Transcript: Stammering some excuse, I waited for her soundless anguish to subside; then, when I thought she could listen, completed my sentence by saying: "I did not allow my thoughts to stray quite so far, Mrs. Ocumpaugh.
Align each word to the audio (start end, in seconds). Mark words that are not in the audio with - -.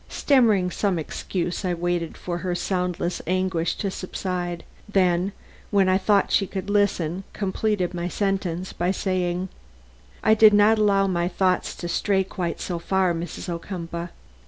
Stammering 0.09 0.71
some 0.71 0.97
excuse, 0.97 1.63
I 1.63 1.75
waited 1.75 2.17
for 2.17 2.39
her 2.39 2.55
soundless 2.55 3.21
anguish 3.27 3.75
to 3.75 3.91
subside; 3.91 4.63
then, 4.91 5.31
when 5.69 5.87
I 5.87 5.99
thought 5.99 6.31
she 6.31 6.47
could 6.47 6.71
listen, 6.71 7.23
completed 7.33 7.93
my 7.93 8.07
sentence 8.07 8.73
by 8.73 8.89
saying: 8.89 9.49
"I 10.23 10.33
did 10.33 10.53
not 10.55 10.79
allow 10.79 11.05
my 11.05 11.27
thoughts 11.27 11.75
to 11.75 11.87
stray 11.87 12.23
quite 12.23 12.59
so 12.59 12.79
far, 12.79 13.13
Mrs. 13.13 13.47
Ocumpaugh. 13.47 14.07